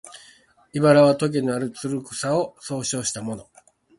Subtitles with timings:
[0.73, 3.47] 「茨」はとげのある、つる草を総称したもの